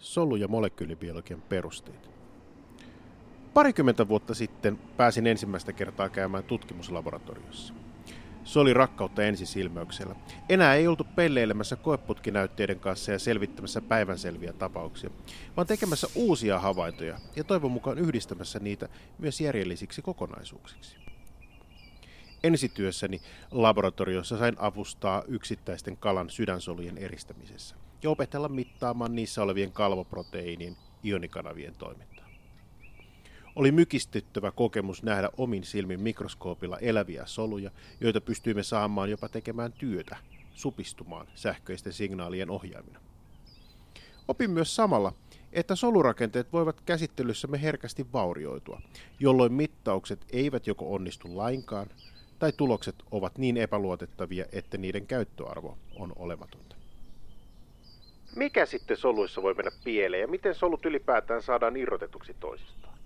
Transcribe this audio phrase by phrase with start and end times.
[0.00, 2.10] solu- ja molekyylibiologian perusteet.
[3.54, 7.74] Parikymmentä vuotta sitten pääsin ensimmäistä kertaa käymään tutkimuslaboratoriossa.
[8.44, 10.16] Se oli rakkautta ensisilmäyksellä.
[10.48, 15.10] Enää ei oltu pelleilemässä koeputkinäytteiden kanssa ja selvittämässä päivänselviä tapauksia,
[15.56, 18.88] vaan tekemässä uusia havaintoja ja toivon mukaan yhdistämässä niitä
[19.18, 20.96] myös järjellisiksi kokonaisuuksiksi.
[22.42, 23.20] Ensityössäni
[23.50, 32.30] laboratoriossa sain avustaa yksittäisten kalan sydänsolujen eristämisessä ja opetella mittaamaan niissä olevien kalvoproteiinin ionikanavien toimintaa.
[33.56, 40.16] Oli mykistyttävä kokemus nähdä omin silmin mikroskoopilla eläviä soluja, joita pystyimme saamaan jopa tekemään työtä,
[40.52, 43.00] supistumaan sähköisten signaalien ohjaamina.
[44.28, 45.12] Opin myös samalla,
[45.52, 48.80] että solurakenteet voivat käsittelyssämme herkästi vaurioitua,
[49.20, 51.86] jolloin mittaukset eivät joko onnistu lainkaan,
[52.38, 56.79] tai tulokset ovat niin epäluotettavia, että niiden käyttöarvo on olematonta.
[58.36, 62.98] Mikä sitten soluissa voi mennä pieleen ja miten solut ylipäätään saadaan irrotetuksi toisistaan?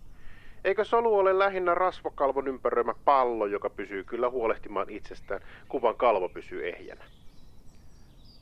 [0.64, 6.28] Eikö solu ole lähinnä rasvakalvon ympäröimä pallo, joka pysyy kyllä huolehtimaan itsestään, kun vaan kalvo
[6.28, 7.04] pysyy ehjänä?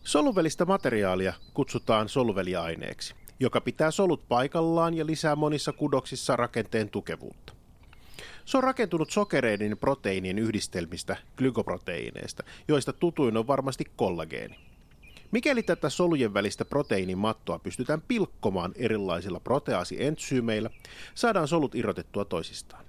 [0.05, 7.53] Soluvälistä materiaalia kutsutaan soluväliaineeksi, joka pitää solut paikallaan ja lisää monissa kudoksissa rakenteen tukevuutta.
[8.45, 14.72] Se on rakentunut sokereiden ja proteiinien yhdistelmistä, glykoproteiineista, joista tutuin on varmasti kollageeni.
[15.33, 20.71] Mikäli tätä solujen välistä proteiinimattoa pystytään pilkkomaan erilaisilla proteaasientsyymeillä,
[21.15, 22.85] saadaan solut irrotettua toisistaan.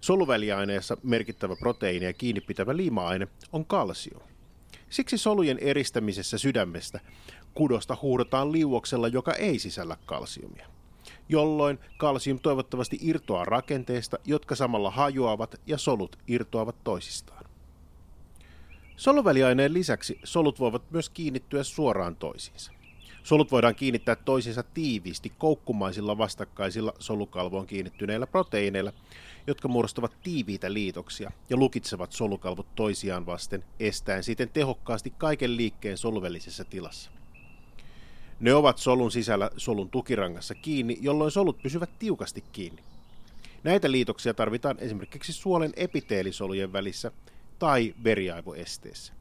[0.00, 4.22] Soluväliaineessa merkittävä proteiini ja kiinnipitävä liima-aine on kalsio.
[4.90, 7.00] Siksi solujen eristämisessä sydämestä
[7.54, 10.66] kudosta huudotaan liuoksella, joka ei sisällä kalsiumia
[11.28, 17.41] jolloin kalsium toivottavasti irtoaa rakenteesta, jotka samalla hajoavat ja solut irtoavat toisistaan.
[18.96, 22.72] Soluväliaineen lisäksi solut voivat myös kiinnittyä suoraan toisiinsa.
[23.22, 28.92] Solut voidaan kiinnittää toisiinsa tiiviisti koukkumaisilla vastakkaisilla solukalvoon kiinnittyneillä proteiineilla,
[29.46, 36.64] jotka muodostavat tiiviitä liitoksia ja lukitsevat solukalvot toisiaan vasten, estäen siten tehokkaasti kaiken liikkeen soluvälisessä
[36.64, 37.10] tilassa.
[38.40, 42.82] Ne ovat solun sisällä solun tukirangassa kiinni, jolloin solut pysyvät tiukasti kiinni.
[43.64, 47.12] Näitä liitoksia tarvitaan esimerkiksi suolen epiteelisolujen välissä
[47.62, 49.12] tai veriaivoesteessä.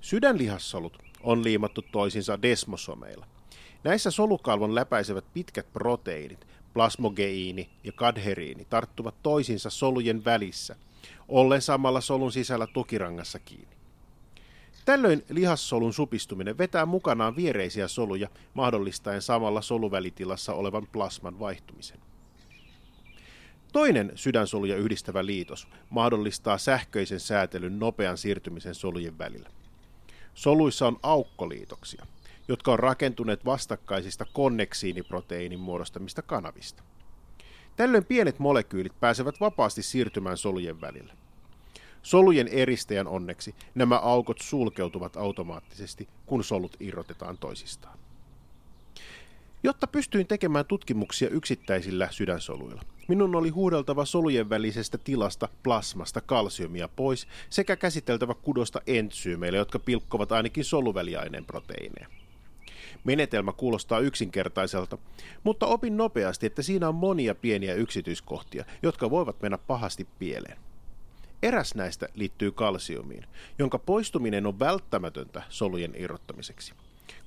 [0.00, 3.26] Sydänlihassolut on liimattu toisinsa desmosomeilla.
[3.84, 10.76] Näissä solukalvon läpäisevät pitkät proteiinit, plasmogeiini ja kadheriini, tarttuvat toisinsa solujen välissä,
[11.28, 13.76] ollen samalla solun sisällä tukirangassa kiinni.
[14.84, 21.98] Tällöin lihassolun supistuminen vetää mukanaan viereisiä soluja, mahdollistaen samalla soluvälitilassa olevan plasman vaihtumisen.
[23.74, 29.50] Toinen sydänsoluja yhdistävä liitos mahdollistaa sähköisen säätelyn nopean siirtymisen solujen välillä.
[30.34, 32.06] Soluissa on aukkoliitoksia,
[32.48, 36.82] jotka on rakentuneet vastakkaisista konneksiiniproteiinin muodostamista kanavista.
[37.76, 41.12] Tällöin pienet molekyylit pääsevät vapaasti siirtymään solujen välillä.
[42.02, 47.98] Solujen eristäjän onneksi nämä aukot sulkeutuvat automaattisesti, kun solut irrotetaan toisistaan.
[49.62, 57.26] Jotta pystyin tekemään tutkimuksia yksittäisillä sydänsoluilla, minun oli huudeltava solujen välisestä tilasta plasmasta kalsiumia pois
[57.50, 62.08] sekä käsiteltävä kudosta entsyymeille, jotka pilkkovat ainakin soluväliaineen proteiineja.
[63.04, 64.98] Menetelmä kuulostaa yksinkertaiselta,
[65.44, 70.58] mutta opin nopeasti, että siinä on monia pieniä yksityiskohtia, jotka voivat mennä pahasti pieleen.
[71.42, 73.26] Eräs näistä liittyy kalsiumiin,
[73.58, 76.72] jonka poistuminen on välttämätöntä solujen irrottamiseksi.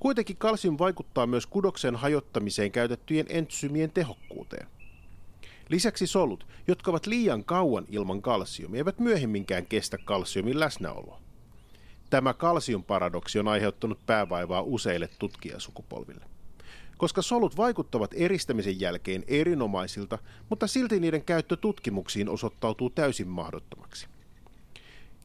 [0.00, 4.66] Kuitenkin kalsium vaikuttaa myös kudoksen hajottamiseen käytettyjen entsyymien tehokkuuteen.
[5.68, 11.20] Lisäksi solut, jotka ovat liian kauan ilman kalsiumia, eivät myöhemminkään kestä kalsiumin läsnäoloa.
[12.10, 16.24] Tämä kalsiumparadoksi on aiheuttanut päävaivaa useille tutkijasukupolville
[16.98, 20.18] koska solut vaikuttavat eristämisen jälkeen erinomaisilta,
[20.48, 24.06] mutta silti niiden käyttö tutkimuksiin osoittautuu täysin mahdottomaksi.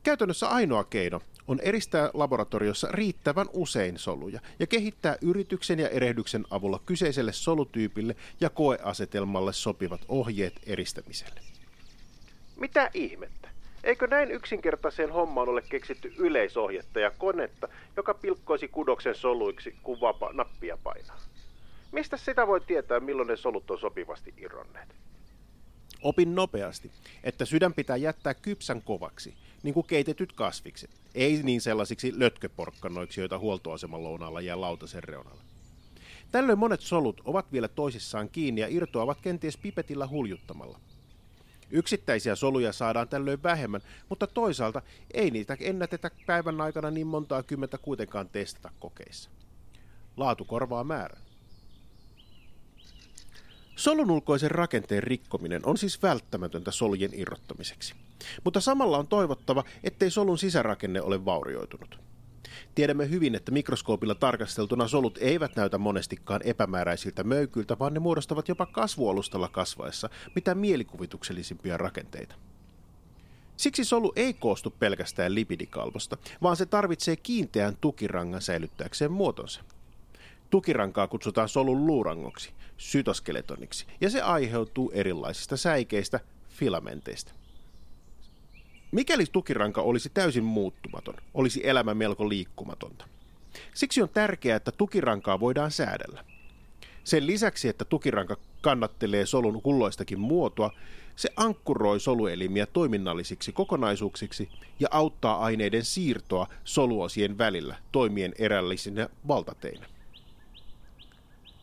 [0.04, 6.82] Käytännössä ainoa keino on eristää laboratoriossa riittävän usein soluja ja kehittää yrityksen ja erehdyksen avulla
[6.86, 11.40] kyseiselle solutyypille ja koeasetelmalle sopivat ohjeet eristämiselle.
[12.56, 13.50] Mitä ihmettä?
[13.84, 17.68] Eikö näin yksinkertaiseen hommaan ole keksitty yleisohjetta ja konetta,
[17.98, 21.20] joka pilkkoisi kudoksen soluiksi, kun vapa nappia painaa?
[21.92, 24.96] Mistä sitä voi tietää, milloin ne solut on sopivasti irronneet?
[26.02, 26.92] Opin nopeasti,
[27.24, 33.40] että sydän pitää jättää kypsän kovaksi, niin kuin keitetyt kasvikset, ei niin sellaisiksi lötköporkkanoiksi, joita
[33.40, 35.42] huoltoaseman lounaalla jää lautasen reunalla.
[36.32, 40.80] Tällöin monet solut ovat vielä toisissaan kiinni ja irtoavat kenties pipetillä huljuttamalla.
[41.72, 44.82] Yksittäisiä soluja saadaan tällöin vähemmän, mutta toisaalta
[45.14, 49.30] ei niitä ennätetä päivän aikana niin montaa kymmentä kuitenkaan testata kokeissa.
[50.18, 51.23] Laatu korvaa määrän.
[53.76, 57.94] Solun ulkoisen rakenteen rikkominen on siis välttämätöntä solujen irrottamiseksi,
[58.44, 62.00] mutta samalla on toivottava, ettei solun sisärakenne ole vaurioitunut.
[62.76, 68.66] Tiedämme hyvin, että mikroskoopilla tarkasteltuna solut eivät näytä monestikaan epämääräisiltä möykyiltä, vaan ne muodostavat jopa
[68.66, 72.36] kasvualustalla kasvaessa mitä mielikuvituksellisimpia rakenteita.
[73.58, 79.64] Siksi solu ei koostu pelkästään lipidikalvosta, vaan se tarvitsee kiinteän tukirangan säilyttääkseen muotonsa.
[80.54, 86.20] Tukirankaa kutsutaan solun luurangoksi, sytoskeletoniksi, ja se aiheutuu erilaisista säikeistä,
[86.50, 87.32] filamenteista.
[88.92, 93.06] Mikäli tukiranka olisi täysin muuttumaton, olisi elämä melko liikkumatonta.
[93.74, 96.26] Siksi on tärkeää, että tukirankaa voidaan säädellä.
[97.04, 100.72] Sen lisäksi, että tukiranka kannattelee solun kulloistakin muotoa,
[101.16, 109.93] se ankkuroi soluelimiä toiminnallisiksi kokonaisuuksiksi ja auttaa aineiden siirtoa soluosien välillä toimien erällisinä valtateinä.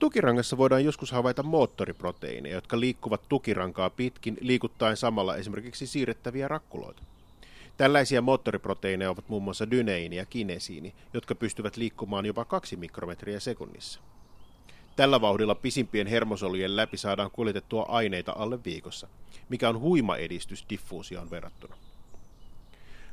[0.00, 7.02] Tukirangassa voidaan joskus havaita moottoriproteiineja, jotka liikkuvat tukirankaa pitkin liikuttaen samalla esimerkiksi siirrettäviä rakkuloita.
[7.76, 14.00] Tällaisia moottoriproteiineja ovat muun muassa dyneiini ja kinesiini, jotka pystyvät liikkumaan jopa 2 mikrometriä sekunnissa.
[14.97, 19.08] Tällä vauhdilla pisimpien hermosolujen läpi saadaan kuljetettua aineita alle viikossa,
[19.49, 21.76] mikä on huima edistys diffuusioon verrattuna.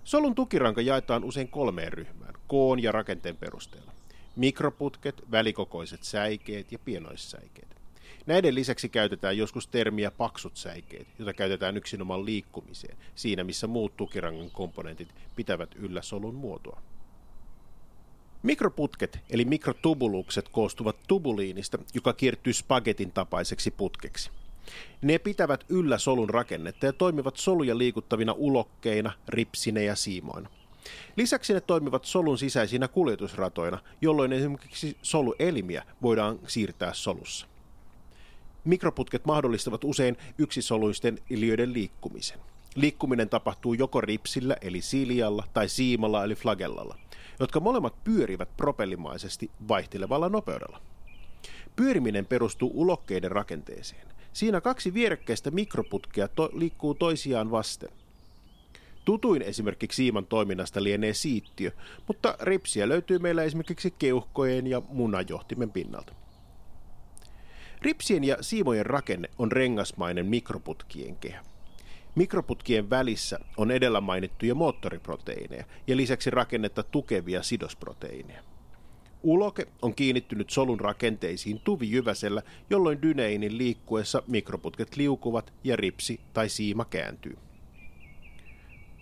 [0.03, 3.96] Solun tukiranka jaetaan usein kolmeen ryhmään, koon ja rakenteen perusteella.
[4.37, 7.75] Mikroputket, välikokoiset säikeet ja pienoissäikeet.
[8.25, 14.51] Näiden lisäksi käytetään joskus termiä paksut säikeet, jota käytetään yksinomaan liikkumiseen, siinä missä muut tukirangan
[14.51, 16.81] komponentit pitävät yllä solun muotoa.
[18.43, 24.29] Mikroputket eli mikrotubulukset koostuvat tubuliinista, joka kiertyy spagetin tapaiseksi putkeksi.
[25.01, 30.49] Ne pitävät yllä solun rakennetta ja toimivat soluja liikuttavina ulokkeina, ripsinä ja siimoina.
[31.15, 37.47] Lisäksi ne toimivat solun sisäisinä kuljetusratoina, jolloin esimerkiksi soluelimiä voidaan siirtää solussa.
[38.63, 42.39] Mikroputket mahdollistavat usein yksisoluisten ilmiöiden liikkumisen.
[42.75, 46.97] Liikkuminen tapahtuu joko ripsillä eli silialla tai siimalla eli flagellalla,
[47.39, 50.81] jotka molemmat pyörivät propellimaisesti vaihtelevalla nopeudella.
[51.75, 54.07] Pyöriminen perustuu ulokkeiden rakenteeseen.
[54.33, 57.89] Siinä kaksi vierekkäistä mikroputkea to- liikkuu toisiaan vasten.
[59.07, 61.71] Tutuin esimerkiksi siiman toiminnasta lienee siittiö,
[62.07, 66.13] mutta ripsiä löytyy meillä esimerkiksi keuhkojen ja munajohtimen pinnalta.
[67.81, 71.43] Ripsien ja siimojen rakenne on rengasmainen mikroputkien kehä.
[72.15, 78.43] Mikroputkien välissä on edellä mainittuja moottoriproteiineja ja lisäksi rakennetta tukevia sidosproteiineja.
[79.23, 86.85] Uloke on kiinnittynyt solun rakenteisiin tuvijyväsellä, jolloin dyneinin liikkuessa mikroputket liukuvat ja ripsi tai siima
[86.85, 87.37] kääntyy.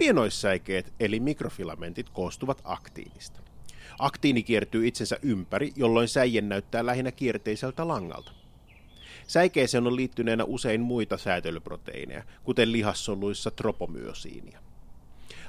[0.05, 3.39] Pienoissäikeet eli mikrofilamentit koostuvat aktiinista.
[3.99, 8.31] Aktiini kiertyy itsensä ympäri, jolloin säie näyttää lähinnä kierteiseltä langalta.
[9.27, 14.59] Säikeeseen on liittyneenä usein muita säätelyproteiineja, kuten lihassoluissa tropomyosiinia.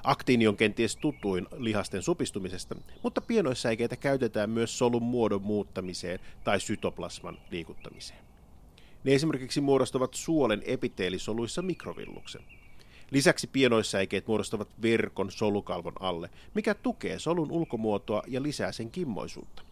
[0.04, 7.38] Aktiini on kenties tutuin lihasten supistumisesta, mutta pienoissäikeitä käytetään myös solun muodon muuttamiseen tai sytoplasman
[7.50, 8.20] liikuttamiseen.
[9.04, 12.42] Ne esimerkiksi muodostavat suolen epiteelisoluissa mikrovilluksen.
[13.10, 19.62] Lisäksi pienoissäikeet muodostavat verkon solukalvon alle, mikä tukee solun ulkomuotoa ja lisää sen kimmoisuutta.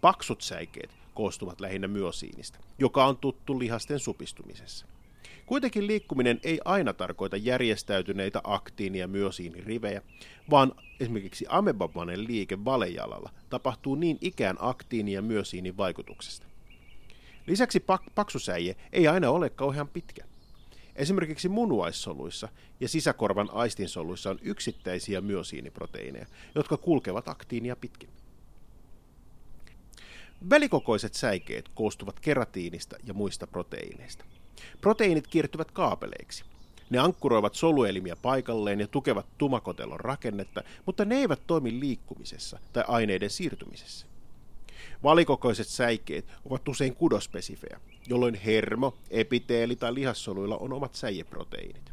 [0.00, 4.86] Paksut säikeet koostuvat lähinnä myosiinista, joka on tuttu lihasten supistumisessa.
[5.46, 10.02] Kuitenkin liikkuminen ei aina tarkoita järjestäytyneitä aktiini- ja myosiinirivejä,
[10.50, 16.46] vaan esimerkiksi amebamainen liike valejalalla tapahtuu niin ikään aktiini- ja myosiinin vaikutuksesta.
[17.46, 20.24] Lisäksi pak- paksusäie ei aina ole kauhean pitkä.
[21.00, 22.48] Esimerkiksi munuaissoluissa
[22.80, 28.08] ja sisäkorvan aistinsoluissa on yksittäisiä myosiiniproteiineja, jotka kulkevat aktiinia pitkin.
[30.50, 34.24] Välikokoiset säikeet koostuvat keratiinista ja muista proteiineista.
[34.80, 36.44] Proteiinit kiertyvät kaapeleiksi.
[36.90, 43.30] Ne ankkuroivat soluelimiä paikalleen ja tukevat tumakotelon rakennetta, mutta ne eivät toimi liikkumisessa tai aineiden
[43.30, 44.09] siirtymisessä.
[45.02, 51.92] Valikokoiset säikeet ovat usein kudospesifejä, jolloin hermo, epiteeli tai lihassoluilla on omat säieproteiinit.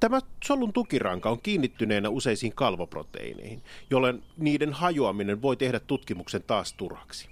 [0.00, 7.28] Tämä solun tukiranka on kiinnittyneenä useisiin kalvoproteiineihin, jolloin niiden hajoaminen voi tehdä tutkimuksen taas turhaksi.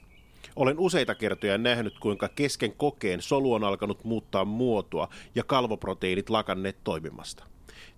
[0.57, 6.77] Olen useita kertoja nähnyt, kuinka kesken kokeen solu on alkanut muuttaa muotoa ja kalvoproteiinit lakanneet
[6.85, 7.45] toimimasta.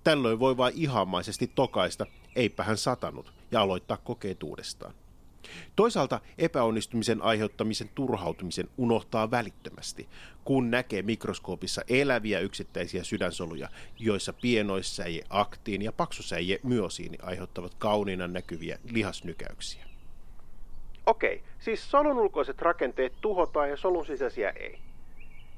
[0.05, 2.07] Tällöin voi vain ihamaisesti tokaista,
[2.37, 4.95] eipä hän satanut, ja aloittaa kokeet uudestaan.
[5.77, 10.09] Toisaalta epäonnistumisen aiheuttamisen turhautumisen unohtaa välittömästi,
[10.45, 13.69] kun näkee mikroskoopissa eläviä yksittäisiä sydänsoluja,
[13.99, 19.85] joissa pienoissäie, aktiin ja paksusäie myosiini aiheuttavat kauniina näkyviä lihasnykäyksiä.
[21.07, 24.79] Okei, siis solun ulkoiset rakenteet tuhotaan ja solun sisäisiä ei.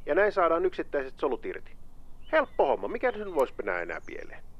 [0.06, 1.72] Ja näin saadaan yksittäiset solut irti.
[2.32, 4.51] Helppo homma, mikä sen voisi enää pieleen?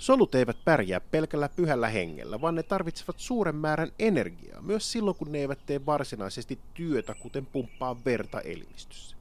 [0.00, 5.32] Solut eivät pärjää pelkällä pyhällä hengellä, vaan ne tarvitsevat suuren määrän energiaa, myös silloin kun
[5.32, 9.16] ne eivät tee varsinaisesti työtä, kuten pumppaa verta elimistössä.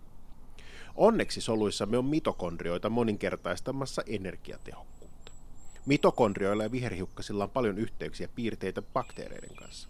[0.95, 5.31] Onneksi soluissamme on mitokondrioita moninkertaistamassa energiatehokkuutta.
[5.85, 9.89] Mitokondrioilla ja viherhiukkasilla on paljon yhteyksiä piirteitä bakteereiden kanssa.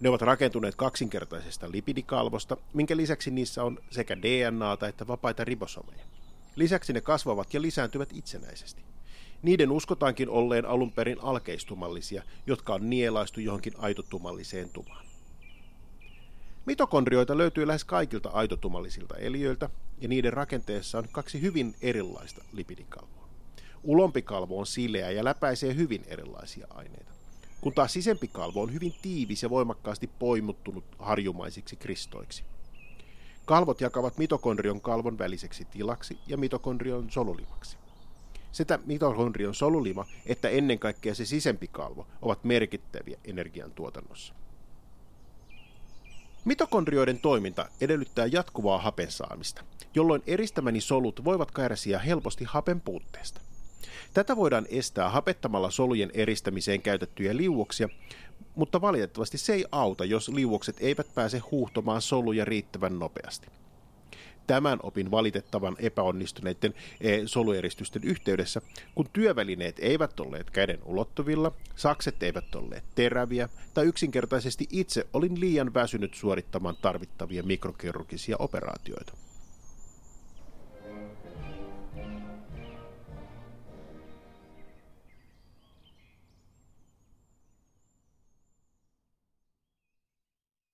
[0.00, 6.04] Ne ovat rakentuneet kaksinkertaisesta lipidikalvosta, minkä lisäksi niissä on sekä DNAta että vapaita ribosomeja.
[6.56, 8.88] Lisäksi ne kasvavat ja lisääntyvät itsenäisesti.
[9.42, 15.06] Niiden uskotaankin olleen alun perin alkeistumallisia, jotka on nielaistu johonkin aitotumalliseen tumaan.
[16.66, 23.28] Mitokondrioita löytyy lähes kaikilta aitotumallisilta eliöiltä, ja niiden rakenteessa on kaksi hyvin erilaista lipidikalvoa.
[23.82, 27.12] Ulompi kalvo on sileä ja läpäisee hyvin erilaisia aineita,
[27.60, 32.44] kun taas sisempi kalvo on hyvin tiivis ja voimakkaasti poimuttunut harjumaisiksi kristoiksi.
[33.44, 37.76] Kalvot jakavat mitokondrion kalvon väliseksi tilaksi ja mitokondrion solulimaksi.
[38.52, 44.34] Setä mitokondrion solulima että ennen kaikkea se sisempi kalvo ovat merkittäviä energiantuotannossa.
[46.44, 49.64] Mitokondrioiden toiminta edellyttää jatkuvaa hapen saamista,
[49.94, 53.40] jolloin eristämäni solut voivat kärsiä helposti hapen puutteesta.
[54.14, 57.88] Tätä voidaan estää hapettamalla solujen eristämiseen käytettyjä liuoksia,
[58.54, 63.46] mutta valitettavasti se ei auta, jos liuokset eivät pääse huuhtomaan soluja riittävän nopeasti.
[64.48, 68.60] Tämän opin valitettavan epäonnistuneiden eh, solueristysten yhteydessä,
[68.94, 75.74] kun työvälineet eivät olleet käden ulottuvilla, sakset eivät olleet teräviä tai yksinkertaisesti itse olin liian
[75.74, 79.12] väsynyt suorittamaan tarvittavia mikrokirurgisia operaatioita.